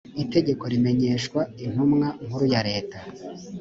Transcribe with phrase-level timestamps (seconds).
[0.23, 2.97] itegeko rimenyeshwa intumwa nkuru ya leta